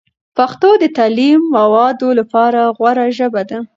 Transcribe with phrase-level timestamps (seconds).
[0.37, 3.59] پښتو د تعلیمي موادو لپاره غوره ژبه ده.